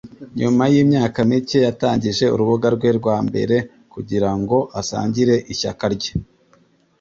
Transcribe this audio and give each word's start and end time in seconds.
Nyuma 0.39 0.63
yimyaka 0.73 1.17
mike, 1.29 1.57
yatangije 1.67 2.25
urubuga 2.33 2.67
rwe 2.75 2.89
rwa 2.99 3.17
mbere 3.27 3.55
kugirango 3.93 4.55
asangire 4.79 5.35
ishyaka 5.53 5.85
rye. 5.95 6.11